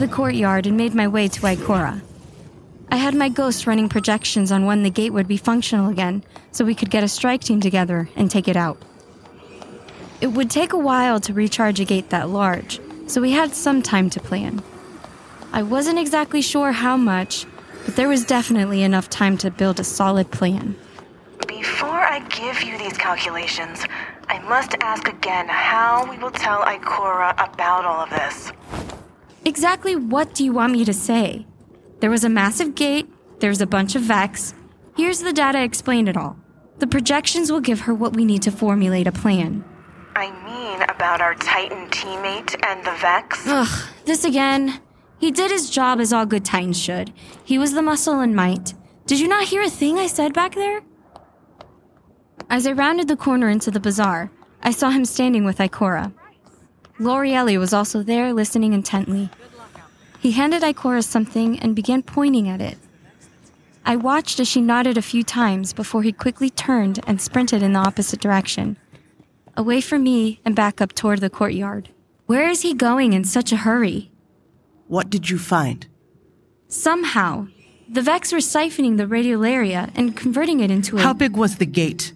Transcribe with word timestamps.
the 0.00 0.08
courtyard 0.08 0.66
and 0.66 0.78
made 0.78 0.94
my 0.94 1.06
way 1.06 1.28
to 1.28 1.42
Ikora. 1.42 2.00
I 2.90 2.96
had 2.96 3.14
my 3.14 3.28
ghost 3.28 3.66
running 3.66 3.90
projections 3.90 4.50
on 4.50 4.64
when 4.64 4.82
the 4.82 4.88
gate 4.88 5.12
would 5.12 5.28
be 5.28 5.36
functional 5.36 5.90
again, 5.90 6.24
so 6.52 6.64
we 6.64 6.74
could 6.74 6.90
get 6.90 7.04
a 7.04 7.08
strike 7.08 7.42
team 7.42 7.60
together 7.60 8.08
and 8.16 8.30
take 8.30 8.48
it 8.48 8.56
out. 8.56 8.78
It 10.22 10.28
would 10.28 10.50
take 10.50 10.72
a 10.72 10.78
while 10.78 11.20
to 11.20 11.34
recharge 11.34 11.80
a 11.80 11.84
gate 11.84 12.08
that 12.10 12.30
large, 12.30 12.80
so 13.08 13.20
we 13.20 13.32
had 13.32 13.54
some 13.54 13.82
time 13.82 14.08
to 14.10 14.20
plan. 14.20 14.62
I 15.52 15.62
wasn't 15.62 15.98
exactly 15.98 16.40
sure 16.40 16.72
how 16.72 16.96
much, 16.96 17.44
but 17.84 17.94
there 17.96 18.08
was 18.08 18.24
definitely 18.24 18.82
enough 18.82 19.10
time 19.10 19.36
to 19.38 19.50
build 19.50 19.80
a 19.80 19.84
solid 19.84 20.30
plan. 20.30 20.76
Before 21.46 22.00
I 22.00 22.20
give 22.20 22.62
you 22.62 22.78
these 22.78 22.96
calculations, 22.96 23.84
I 24.28 24.38
must 24.48 24.74
ask 24.80 25.08
again 25.08 25.46
how 25.48 26.10
we 26.10 26.16
will 26.16 26.30
tell 26.30 26.62
Ikora 26.62 27.32
about 27.32 27.84
all 27.84 28.00
of 28.00 28.10
this. 28.10 28.52
Exactly 29.50 29.96
what 29.96 30.32
do 30.32 30.44
you 30.44 30.52
want 30.52 30.72
me 30.74 30.84
to 30.84 30.92
say? 30.92 31.44
There 31.98 32.08
was 32.08 32.22
a 32.22 32.28
massive 32.28 32.76
gate, 32.76 33.08
there's 33.40 33.60
a 33.60 33.66
bunch 33.66 33.96
of 33.96 34.02
Vex. 34.02 34.54
Here's 34.96 35.18
the 35.18 35.32
data 35.32 35.60
explain 35.60 36.06
it 36.06 36.16
all. 36.16 36.36
The 36.78 36.86
projections 36.86 37.50
will 37.50 37.60
give 37.60 37.80
her 37.80 37.92
what 37.92 38.14
we 38.14 38.24
need 38.24 38.42
to 38.42 38.52
formulate 38.52 39.08
a 39.08 39.12
plan. 39.12 39.64
I 40.14 40.30
mean 40.44 40.88
about 40.88 41.20
our 41.20 41.34
Titan 41.34 41.88
teammate 41.88 42.64
and 42.64 42.84
the 42.84 42.92
Vex. 43.00 43.44
Ugh, 43.48 43.88
this 44.04 44.22
again. 44.24 44.80
He 45.18 45.32
did 45.32 45.50
his 45.50 45.68
job 45.68 45.98
as 45.98 46.12
all 46.12 46.26
good 46.26 46.44
Titans 46.44 46.80
should. 46.80 47.12
He 47.42 47.58
was 47.58 47.72
the 47.72 47.82
muscle 47.82 48.20
and 48.20 48.36
might. 48.36 48.74
Did 49.06 49.18
you 49.18 49.26
not 49.26 49.48
hear 49.48 49.62
a 49.62 49.68
thing 49.68 49.98
I 49.98 50.06
said 50.06 50.32
back 50.32 50.54
there? 50.54 50.82
As 52.48 52.68
I 52.68 52.72
rounded 52.72 53.08
the 53.08 53.16
corner 53.16 53.48
into 53.48 53.72
the 53.72 53.80
bazaar, 53.80 54.30
I 54.62 54.70
saw 54.70 54.90
him 54.90 55.04
standing 55.04 55.44
with 55.44 55.58
Ikora. 55.58 56.12
Loriellee 57.00 57.58
was 57.58 57.72
also 57.72 58.02
there, 58.02 58.32
listening 58.32 58.72
intently. 58.74 59.30
He 60.20 60.32
handed 60.32 60.62
Ikora 60.62 61.02
something 61.02 61.58
and 61.58 61.74
began 61.74 62.02
pointing 62.02 62.48
at 62.48 62.60
it. 62.60 62.76
I 63.86 63.96
watched 63.96 64.38
as 64.38 64.46
she 64.46 64.60
nodded 64.60 64.98
a 64.98 65.02
few 65.02 65.22
times 65.22 65.72
before 65.72 66.02
he 66.02 66.12
quickly 66.12 66.50
turned 66.50 67.00
and 67.06 67.20
sprinted 67.20 67.62
in 67.62 67.72
the 67.72 67.78
opposite 67.78 68.20
direction, 68.20 68.76
away 69.56 69.80
from 69.80 70.02
me 70.02 70.40
and 70.44 70.54
back 70.54 70.82
up 70.82 70.92
toward 70.92 71.20
the 71.20 71.30
courtyard. 71.30 71.88
Where 72.26 72.48
is 72.48 72.60
he 72.60 72.74
going 72.74 73.14
in 73.14 73.24
such 73.24 73.50
a 73.50 73.56
hurry? 73.56 74.10
What 74.86 75.08
did 75.08 75.30
you 75.30 75.38
find? 75.38 75.86
Somehow, 76.68 77.48
the 77.88 78.02
Vex 78.02 78.30
were 78.30 78.38
siphoning 78.38 78.98
the 78.98 79.06
radiolaria 79.06 79.90
and 79.96 80.14
converting 80.16 80.60
it 80.60 80.70
into 80.70 80.98
a 80.98 81.00
How 81.00 81.14
big 81.14 81.34
was 81.36 81.56
the 81.56 81.66
gate? 81.66 82.12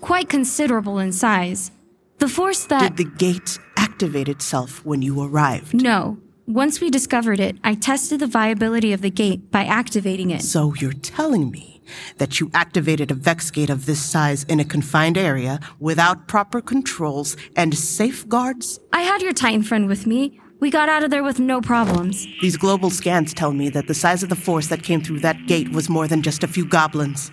quite 0.00 0.28
considerable 0.28 0.98
in 0.98 1.12
size. 1.12 1.70
The 2.18 2.28
force 2.28 2.66
that 2.66 2.94
Did 2.94 2.96
the 2.98 3.16
gate 3.16 3.58
activate 3.94 4.28
itself 4.28 4.84
when 4.84 5.02
you 5.02 5.22
arrived? 5.22 5.72
no. 5.72 6.18
Once 6.46 6.78
we 6.78 6.90
discovered 6.90 7.40
it, 7.40 7.56
I 7.64 7.72
tested 7.74 8.20
the 8.20 8.26
viability 8.26 8.92
of 8.92 9.00
the 9.00 9.08
gate 9.08 9.50
by 9.50 9.64
activating 9.64 10.28
it. 10.28 10.42
So 10.42 10.74
you're 10.74 10.92
telling 10.92 11.50
me 11.50 11.80
that 12.18 12.38
you 12.38 12.50
activated 12.52 13.10
a 13.10 13.14
Vex 13.14 13.50
gate 13.50 13.70
of 13.70 13.86
this 13.86 13.98
size 13.98 14.44
in 14.44 14.60
a 14.60 14.64
confined 14.64 15.16
area 15.16 15.58
without 15.80 16.28
proper 16.28 16.60
controls 16.60 17.34
and 17.56 17.74
safeguards? 17.74 18.78
I 18.92 19.00
had 19.00 19.22
your 19.22 19.32
Titan 19.32 19.62
friend 19.62 19.86
with 19.86 20.06
me. 20.06 20.38
We 20.60 20.70
got 20.70 20.90
out 20.90 21.02
of 21.02 21.10
there 21.10 21.24
with 21.24 21.38
no 21.38 21.62
problems. 21.62 22.26
These 22.42 22.58
global 22.58 22.90
scans 22.90 23.32
tell 23.32 23.54
me 23.54 23.70
that 23.70 23.86
the 23.86 23.94
size 23.94 24.22
of 24.22 24.28
the 24.28 24.36
force 24.36 24.66
that 24.66 24.82
came 24.82 25.00
through 25.00 25.20
that 25.20 25.46
gate 25.46 25.72
was 25.72 25.88
more 25.88 26.06
than 26.06 26.20
just 26.20 26.44
a 26.44 26.48
few 26.48 26.66
goblins. 26.66 27.32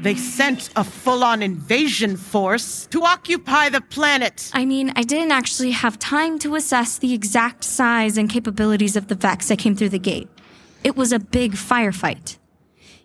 They 0.00 0.14
sent 0.14 0.70
a 0.76 0.84
full 0.84 1.24
on 1.24 1.42
invasion 1.42 2.16
force 2.16 2.86
to 2.86 3.02
occupy 3.02 3.70
the 3.70 3.80
planet. 3.80 4.50
I 4.52 4.64
mean, 4.64 4.92
I 4.94 5.02
didn't 5.02 5.32
actually 5.32 5.70
have 5.70 5.98
time 5.98 6.38
to 6.40 6.54
assess 6.54 6.98
the 6.98 7.14
exact 7.14 7.64
size 7.64 8.18
and 8.18 8.28
capabilities 8.28 8.96
of 8.96 9.08
the 9.08 9.14
Vex 9.14 9.48
that 9.48 9.58
came 9.58 9.74
through 9.74 9.88
the 9.90 9.98
gate. 9.98 10.28
It 10.84 10.96
was 10.96 11.12
a 11.12 11.18
big 11.18 11.52
firefight. 11.52 12.38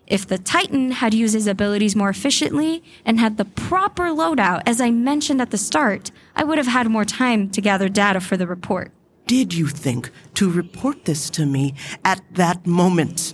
If 0.06 0.28
the 0.28 0.38
Titan 0.38 0.92
had 0.92 1.14
used 1.14 1.34
his 1.34 1.48
abilities 1.48 1.96
more 1.96 2.10
efficiently 2.10 2.84
and 3.06 3.18
had 3.20 3.38
the 3.38 3.46
proper 3.46 4.10
loadout, 4.10 4.62
as 4.66 4.82
I 4.82 4.92
mentioned 4.92 5.42
at 5.42 5.52
the 5.52 5.58
start, 5.58 6.12
I 6.36 6.44
would 6.44 6.58
have 6.58 6.68
had 6.68 6.90
more 6.90 7.06
time 7.06 7.50
to 7.52 7.62
gather 7.62 7.88
data 7.88 8.20
for 8.20 8.36
the 8.36 8.46
report. 8.46 8.92
Did 9.26 9.54
you 9.54 9.68
think 9.68 10.12
to 10.34 10.52
report 10.52 11.06
this 11.06 11.30
to 11.32 11.46
me 11.46 11.76
at 12.04 12.22
that 12.34 12.68
moment? 12.68 13.34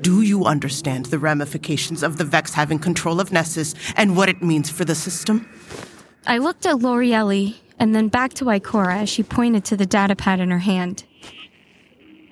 Do 0.00 0.22
you 0.22 0.44
understand 0.44 1.06
the 1.06 1.18
ramifications 1.18 2.02
of 2.02 2.18
the 2.18 2.24
Vex 2.24 2.54
having 2.54 2.78
control 2.78 3.20
of 3.20 3.32
Nessus 3.32 3.74
and 3.96 4.16
what 4.16 4.28
it 4.28 4.42
means 4.42 4.70
for 4.70 4.84
the 4.84 4.94
system? 4.94 5.48
I 6.26 6.38
looked 6.38 6.66
at 6.66 6.76
Loriellee 6.76 7.56
and 7.78 7.94
then 7.94 8.08
back 8.08 8.34
to 8.34 8.44
Ikora 8.44 9.02
as 9.02 9.08
she 9.08 9.22
pointed 9.22 9.64
to 9.66 9.76
the 9.76 9.86
data 9.86 10.14
pad 10.14 10.40
in 10.40 10.50
her 10.50 10.58
hand. 10.58 11.04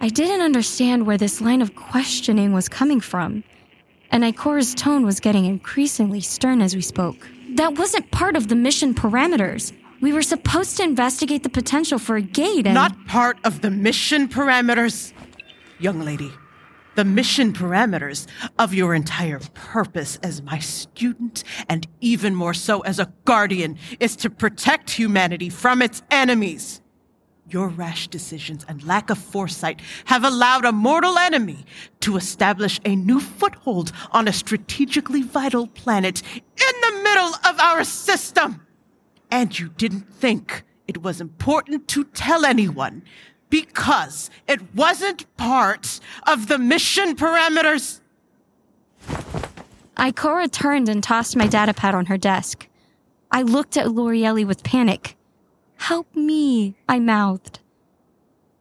I 0.00 0.08
didn't 0.08 0.42
understand 0.42 1.06
where 1.06 1.16
this 1.16 1.40
line 1.40 1.62
of 1.62 1.74
questioning 1.74 2.52
was 2.52 2.68
coming 2.68 3.00
from, 3.00 3.42
and 4.10 4.22
Ikora's 4.22 4.74
tone 4.74 5.04
was 5.04 5.20
getting 5.20 5.46
increasingly 5.46 6.20
stern 6.20 6.60
as 6.60 6.74
we 6.74 6.82
spoke. 6.82 7.28
That 7.54 7.78
wasn't 7.78 8.10
part 8.10 8.36
of 8.36 8.48
the 8.48 8.54
mission 8.54 8.94
parameters. 8.94 9.72
We 10.00 10.12
were 10.12 10.22
supposed 10.22 10.76
to 10.76 10.82
investigate 10.82 11.42
the 11.42 11.48
potential 11.48 11.98
for 11.98 12.16
a 12.16 12.22
gate 12.22 12.66
and. 12.66 12.74
Not 12.74 12.94
part 13.06 13.38
of 13.44 13.62
the 13.62 13.70
mission 13.70 14.28
parameters. 14.28 15.12
Young 15.78 16.00
lady, 16.00 16.30
the 16.96 17.04
mission 17.04 17.52
parameters 17.52 18.26
of 18.58 18.74
your 18.74 18.94
entire 18.94 19.38
purpose 19.54 20.18
as 20.22 20.42
my 20.42 20.58
student, 20.58 21.44
and 21.68 21.86
even 22.00 22.34
more 22.34 22.54
so 22.54 22.80
as 22.80 22.98
a 22.98 23.12
guardian, 23.24 23.78
is 24.00 24.16
to 24.16 24.30
protect 24.30 24.90
humanity 24.90 25.48
from 25.48 25.82
its 25.82 26.02
enemies. 26.10 26.80
Your 27.48 27.68
rash 27.68 28.08
decisions 28.08 28.64
and 28.66 28.82
lack 28.82 29.08
of 29.08 29.18
foresight 29.18 29.80
have 30.06 30.24
allowed 30.24 30.64
a 30.64 30.72
mortal 30.72 31.16
enemy 31.16 31.64
to 32.00 32.16
establish 32.16 32.80
a 32.84 32.96
new 32.96 33.20
foothold 33.20 33.92
on 34.10 34.26
a 34.26 34.32
strategically 34.32 35.22
vital 35.22 35.68
planet 35.68 36.22
in 36.34 36.80
the 36.80 37.00
middle 37.04 37.34
of 37.44 37.60
our 37.60 37.84
system. 37.84 38.66
And 39.30 39.56
you 39.56 39.68
didn't 39.68 40.12
think 40.12 40.64
it 40.88 41.02
was 41.02 41.20
important 41.20 41.86
to 41.88 42.04
tell 42.04 42.44
anyone 42.44 43.02
because 43.50 44.30
it 44.46 44.74
wasn't 44.74 45.24
part 45.36 46.00
of 46.26 46.48
the 46.48 46.58
mission 46.58 47.16
parameters. 47.16 48.00
Ikora 49.96 50.50
turned 50.50 50.88
and 50.88 51.02
tossed 51.02 51.36
my 51.36 51.46
data 51.46 51.72
pad 51.72 51.94
on 51.94 52.06
her 52.06 52.18
desk. 52.18 52.68
I 53.30 53.42
looked 53.42 53.76
at 53.76 53.86
Loriellee 53.86 54.46
with 54.46 54.62
panic. 54.62 55.16
Help 55.76 56.14
me, 56.14 56.74
I 56.88 56.98
mouthed. 56.98 57.60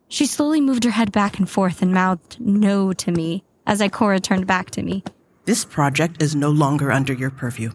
She 0.07 0.25
slowly 0.25 0.61
moved 0.61 0.83
her 0.83 0.91
head 0.91 1.11
back 1.11 1.39
and 1.39 1.49
forth 1.49 1.81
and 1.81 1.93
mouthed 1.93 2.39
no 2.39 2.93
to 2.93 3.11
me 3.11 3.43
as 3.67 3.81
Ikora 3.81 4.21
turned 4.21 4.47
back 4.47 4.69
to 4.71 4.83
me. 4.83 5.03
This 5.45 5.65
project 5.65 6.21
is 6.21 6.35
no 6.35 6.49
longer 6.49 6.91
under 6.91 7.13
your 7.13 7.31
purview. 7.31 7.71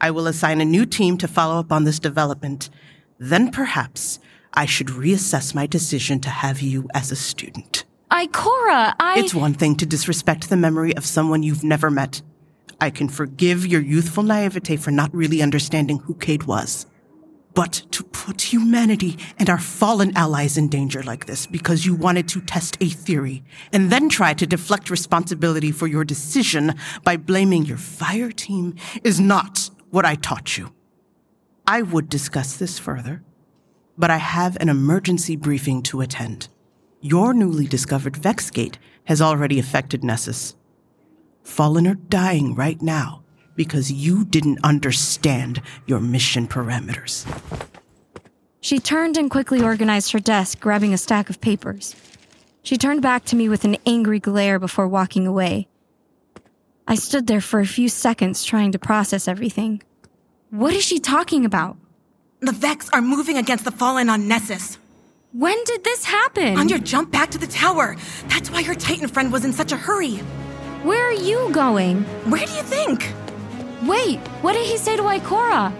I 0.00 0.10
will 0.10 0.26
assign 0.26 0.60
a 0.60 0.64
new 0.64 0.86
team 0.86 1.18
to 1.18 1.28
follow 1.28 1.58
up 1.58 1.72
on 1.72 1.84
this 1.84 1.98
development. 1.98 2.70
Then 3.18 3.50
perhaps 3.50 4.18
I 4.54 4.66
should 4.66 4.88
reassess 4.88 5.54
my 5.54 5.66
decision 5.66 6.20
to 6.20 6.30
have 6.30 6.60
you 6.60 6.88
as 6.94 7.12
a 7.12 7.16
student. 7.16 7.84
Ikora, 8.10 8.94
I. 8.98 9.18
It's 9.18 9.34
one 9.34 9.54
thing 9.54 9.76
to 9.76 9.86
disrespect 9.86 10.48
the 10.48 10.56
memory 10.56 10.96
of 10.96 11.04
someone 11.04 11.42
you've 11.42 11.64
never 11.64 11.90
met. 11.90 12.22
I 12.80 12.90
can 12.90 13.08
forgive 13.08 13.66
your 13.66 13.80
youthful 13.80 14.22
naivete 14.22 14.76
for 14.76 14.90
not 14.90 15.14
really 15.14 15.42
understanding 15.42 15.98
who 16.00 16.14
Cayde 16.14 16.44
was. 16.44 16.86
But 17.54 17.72
to 17.90 18.04
put 18.04 18.52
humanity 18.52 19.18
and 19.36 19.50
our 19.50 19.58
fallen 19.58 20.16
allies 20.16 20.56
in 20.56 20.68
danger 20.68 21.02
like 21.02 21.26
this 21.26 21.46
because 21.46 21.84
you 21.84 21.94
wanted 21.94 22.28
to 22.28 22.40
test 22.40 22.76
a 22.80 22.88
theory 22.88 23.42
and 23.72 23.90
then 23.90 24.08
try 24.08 24.32
to 24.34 24.46
deflect 24.46 24.90
responsibility 24.90 25.72
for 25.72 25.88
your 25.88 26.04
decision 26.04 26.74
by 27.02 27.16
blaming 27.16 27.64
your 27.64 27.78
fire 27.78 28.30
team 28.30 28.76
is 29.02 29.18
not 29.18 29.70
what 29.90 30.04
I 30.04 30.14
taught 30.14 30.56
you. 30.56 30.72
I 31.66 31.82
would 31.82 32.08
discuss 32.08 32.56
this 32.56 32.78
further, 32.78 33.24
but 33.98 34.10
I 34.10 34.18
have 34.18 34.56
an 34.60 34.68
emergency 34.68 35.36
briefing 35.36 35.82
to 35.82 36.00
attend. 36.00 36.48
Your 37.00 37.34
newly 37.34 37.66
discovered 37.66 38.16
Vexgate 38.16 38.78
has 39.04 39.20
already 39.20 39.58
affected 39.58 40.04
Nessus. 40.04 40.54
Fallen 41.42 41.86
are 41.86 41.94
dying 41.94 42.54
right 42.54 42.80
now 42.80 43.24
because 43.56 43.90
you 43.90 44.24
didn't 44.24 44.60
understand 44.62 45.60
your 45.86 45.98
mission 45.98 46.46
parameters. 46.46 47.26
She 48.60 48.78
turned 48.78 49.16
and 49.16 49.30
quickly 49.30 49.60
organized 49.60 50.12
her 50.12 50.18
desk, 50.18 50.60
grabbing 50.60 50.94
a 50.94 50.98
stack 50.98 51.28
of 51.28 51.40
papers. 51.40 51.96
She 52.62 52.76
turned 52.76 53.02
back 53.02 53.24
to 53.26 53.36
me 53.36 53.48
with 53.48 53.64
an 53.64 53.76
angry 53.86 54.20
glare 54.20 54.58
before 54.58 54.86
walking 54.86 55.26
away. 55.26 55.68
I 56.86 56.94
stood 56.94 57.26
there 57.26 57.40
for 57.40 57.60
a 57.60 57.66
few 57.66 57.88
seconds 57.88 58.44
trying 58.44 58.72
to 58.72 58.78
process 58.78 59.26
everything. 59.26 59.82
What 60.50 60.74
is 60.74 60.84
she 60.84 60.98
talking 60.98 61.44
about? 61.44 61.76
The 62.40 62.52
Vex 62.52 62.88
are 62.90 63.02
moving 63.02 63.36
against 63.36 63.64
the 63.64 63.72
Fallen 63.72 64.08
on 64.08 64.28
Nessus. 64.28 64.78
When 65.32 65.56
did 65.64 65.82
this 65.82 66.04
happen? 66.04 66.56
On 66.56 66.68
your 66.68 66.78
jump 66.78 67.10
back 67.10 67.32
to 67.32 67.38
the 67.38 67.48
tower. 67.48 67.96
That's 68.28 68.48
why 68.48 68.60
your 68.60 68.76
Titan 68.76 69.08
friend 69.08 69.32
was 69.32 69.44
in 69.44 69.52
such 69.52 69.72
a 69.72 69.76
hurry. 69.76 70.18
Where 70.84 71.04
are 71.04 71.12
you 71.12 71.50
going? 71.50 72.04
Where 72.30 72.46
do 72.46 72.52
you 72.52 72.62
think? 72.62 73.12
Wait, 73.82 74.20
what 74.40 74.52
did 74.52 74.66
he 74.66 74.76
say 74.76 74.96
to 74.96 75.02
Ikora? 75.02 75.72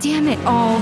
Damn 0.00 0.28
it 0.28 0.38
all. 0.46 0.78